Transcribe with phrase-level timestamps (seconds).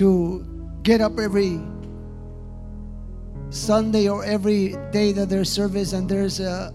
[0.00, 0.42] to
[0.82, 1.60] get up every
[3.50, 6.72] Sunday or every day that there's service and there's a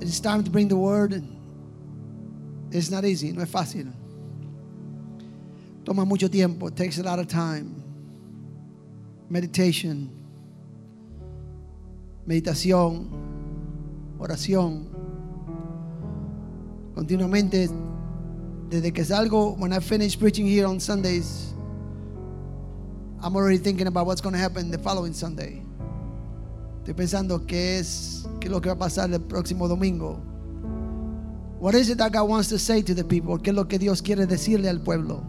[0.00, 1.24] it's time to bring the word.
[2.70, 3.90] It's not easy, no es fácil.
[5.86, 7.82] Toma mucho tiempo, takes a lot of time.
[9.30, 10.10] Meditation,
[12.26, 13.08] meditación,
[14.18, 14.88] oración.
[16.94, 17.70] Continuamente,
[18.68, 21.54] desde que salgo, when I finish preaching here on Sundays,
[23.22, 25.62] I'm already thinking about what's going to happen the following Sunday.
[26.82, 30.20] Estoy pensando qué es, qué es lo que va a pasar el próximo domingo.
[31.58, 33.38] What is it that God wants to say to the people?
[33.38, 35.24] ¿Qué es lo que Dios quiere decirle al pueblo?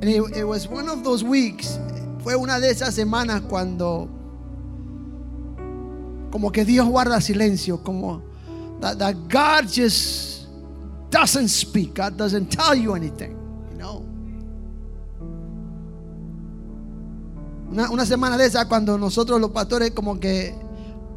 [0.00, 1.78] And it, it was one of those weeks.
[2.24, 4.08] Fue una de esas semanas cuando
[6.32, 8.22] como que Dios guarda silencio, como
[8.82, 10.48] that, that God just
[11.10, 11.94] doesn't speak.
[11.94, 13.30] God doesn't tell you anything,
[13.70, 14.04] you know.
[17.70, 20.52] Una, una semana de esa cuando nosotros los pastores como que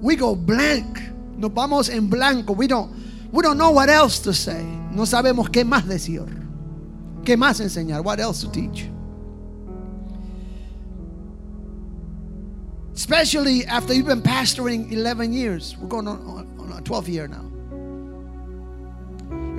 [0.00, 1.00] we go blank,
[1.36, 2.52] nos vamos en blanco.
[2.52, 2.92] We don't,
[3.32, 4.62] we don't know what else to say.
[4.90, 6.26] No sabemos qué más decir,
[7.24, 8.90] qué más enseñar, what else to teach.
[12.94, 15.76] Especially after you've been pastoring 11 years.
[15.80, 17.53] We're going on, on, on a 12 year now.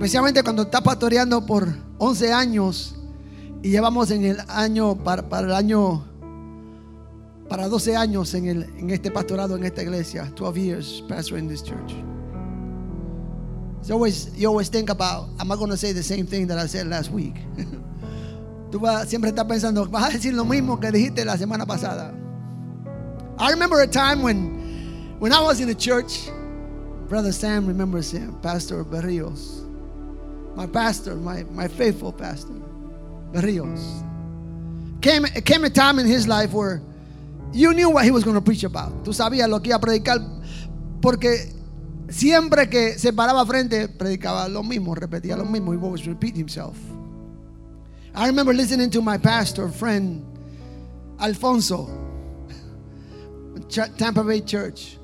[0.00, 2.94] Especialmente cuando está pastoreando por 11 años
[3.62, 6.02] y llevamos en el año para, para el año
[7.50, 11.62] para 12 años en, el, en este pastorado en esta iglesia, 12 years pastoring this
[11.62, 11.92] church.
[13.82, 16.56] So always, you always think about, am I going to say the same thing that
[16.56, 17.34] I said last week?
[18.72, 22.14] Tú vas, siempre estás pensando, vas a decir lo mismo que dijiste la semana pasada.
[23.38, 26.30] I remember a time when, when I was in the church,
[27.06, 29.69] Brother Sam remembers him, Pastor Berrios.
[30.60, 32.52] My pastor, my, my faithful pastor,
[33.32, 33.80] Berrios.
[35.00, 36.82] Came, came a time in his life where
[37.50, 38.92] you knew what he was going to preach about.
[39.02, 40.20] Tú sabías lo que iba a predicar
[41.00, 41.50] porque
[42.10, 45.72] siempre que se paraba frente predicaba lo mismo, repetía lo mismo.
[45.72, 46.76] He always repeat himself.
[48.14, 50.22] I remember listening to my pastor friend
[51.18, 51.88] Alfonso,
[53.96, 54.98] Tampa Bay Church.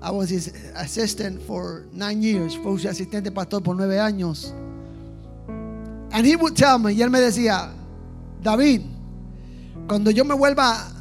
[0.00, 2.54] I was his assistant for nine years.
[2.54, 4.52] Fue su asistente pastor por nueve años.
[6.12, 7.70] And he would tell me, y él me decía,
[8.42, 8.82] David,
[9.88, 10.92] cuando yo me vuelva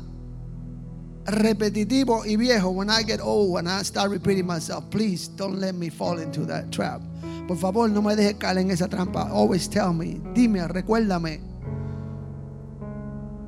[1.26, 5.76] repetitivo y viejo, when I get old, when I start repeating myself, please don't let
[5.76, 7.02] me fall into that trap.
[7.48, 9.30] Por favor, no me deje caer en esa trampa.
[9.32, 11.40] Always tell me, dime, recuérdame.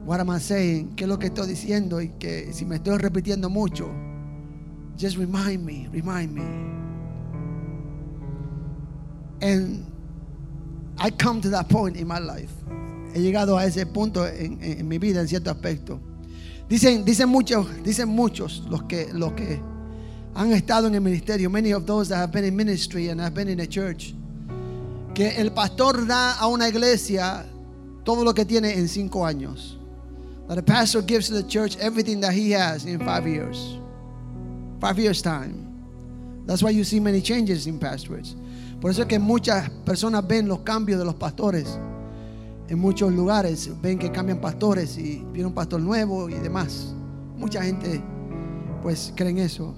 [0.05, 0.95] What am I saying?
[0.95, 2.01] ¿Qué es lo que estoy diciendo?
[2.01, 3.89] Y que si me estoy repitiendo mucho,
[4.99, 6.43] just remind me, remind me.
[9.41, 9.85] And
[10.97, 12.51] I come to that point in my life.
[13.13, 16.01] He llegado a ese punto en, mi vida en cierto aspecto.
[16.67, 19.59] Dicen, dicen muchos, dicen muchos los que, los que
[20.35, 23.33] han estado en el ministerio, many of those that have been in ministry and have
[23.33, 24.13] been in a church,
[25.15, 27.45] que el pastor da a una iglesia
[28.03, 29.77] todo lo que tiene en cinco años.
[30.49, 33.79] That the pastor gives to the church everything that he has in five years.
[34.79, 35.67] Five years time.
[36.45, 38.35] That's why you see many changes in pastorates.
[38.81, 41.77] Por eso es que muchas personas ven los cambios de los pastores
[42.69, 43.69] en muchos lugares.
[43.81, 46.93] Ven que cambian pastores y viene un pastor nuevo y demás.
[47.37, 48.01] Mucha gente
[48.81, 49.75] pues creen eso.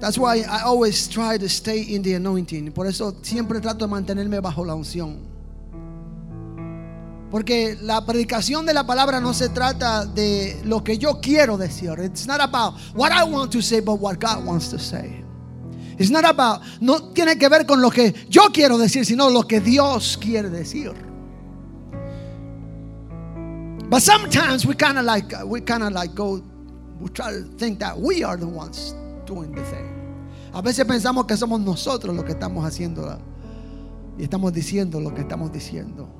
[0.00, 2.70] That's why I always try to stay in the anointing.
[2.72, 5.18] Por eso siempre trato de mantenerme bajo la unción.
[7.30, 11.98] Porque la predicación de la palabra no se trata de lo que yo quiero decir.
[12.00, 15.24] It's not about what I want to say, but what God wants to say.
[15.98, 19.42] It's not about, no tiene que ver con lo que yo quiero decir, sino lo
[19.42, 20.94] que Dios quiere decir.
[23.90, 26.42] But sometimes we kind of like, we kind of like go,
[27.00, 28.94] we try to think that we are the ones
[29.26, 29.88] doing the thing.
[30.52, 33.18] A veces pensamos que somos nosotros los que estamos haciendo
[34.16, 36.17] y estamos diciendo lo que estamos diciendo.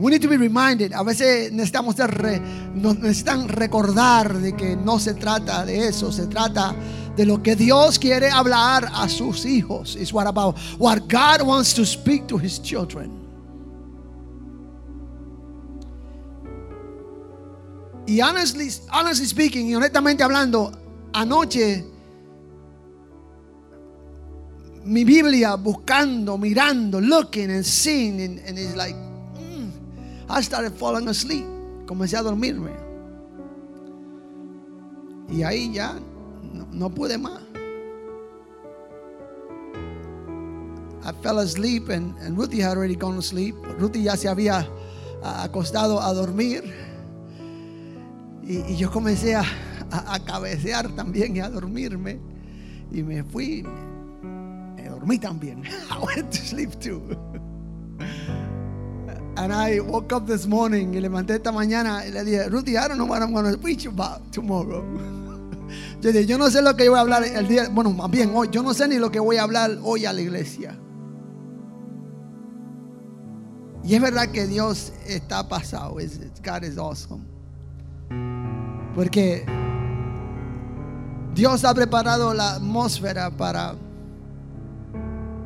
[0.00, 0.94] We need to be reminded.
[0.94, 2.40] A veces necesitamos re-
[2.74, 6.74] nos necesitan recordar de que no se trata de eso, se trata
[7.14, 9.96] de lo que Dios quiere hablar a sus hijos.
[9.96, 13.10] It's what about what God wants to speak to his children.
[18.06, 20.72] Y honestly, honestly speaking, y honestamente hablando,
[21.12, 21.84] anoche
[24.84, 28.96] mi Biblia buscando, mirando, looking and seeing, and, and it's like,
[30.30, 31.44] I started falling asleep.
[31.86, 32.70] Comencé a dormirme.
[35.28, 35.94] Y ahí ya
[36.72, 37.40] no, pude más.
[41.02, 43.54] I fell asleep and, and Ruthie had already gone to sleep.
[43.78, 44.66] Ruthie ya se había
[45.22, 46.62] acostado a dormir.
[48.42, 49.44] Y, y yo comencé a,
[49.90, 52.20] a- a cabecear también y a dormirme.
[52.92, 53.62] Y me fui.
[54.76, 55.62] Me dormí también.
[55.90, 57.02] I went to sleep too.
[59.40, 62.88] And I woke up this morning y levanté esta mañana y le dije, Ruthie, I
[62.88, 64.84] don't know what I'm going to preach about tomorrow.
[66.02, 68.32] Yo dije, yo no sé lo que voy a hablar el día, bueno, más bien
[68.34, 70.78] hoy, yo no sé ni lo que voy a hablar hoy a la iglesia.
[73.82, 75.94] Y es verdad que Dios está pasado.
[75.94, 77.24] God is awesome.
[78.94, 79.46] Porque
[81.34, 83.74] Dios ha preparado la atmósfera para,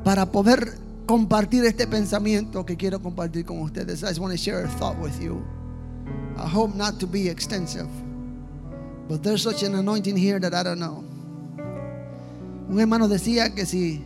[0.02, 4.02] para poder compartir este pensamiento que quiero compartir con ustedes.
[4.02, 5.44] I just want to share a thought with you.
[6.36, 7.88] I hope not to be extensive.
[9.08, 11.04] But there's such an anointing here that I don't know.
[12.68, 14.02] Un hermano decía que si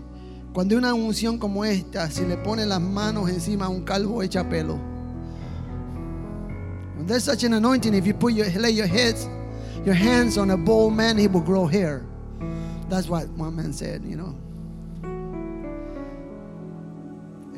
[0.52, 4.48] cuando una unción como esta, si le pone las manos encima a un calvo echa
[4.48, 4.74] pelo.
[6.96, 9.28] When there's such an anointing, if you put your lay your heads,
[9.84, 12.04] your hands on a bald man, he will grow hair.
[12.88, 14.34] That's what one man said, you know.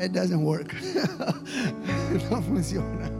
[0.00, 0.72] It doesn't work.
[0.94, 3.19] no funciona.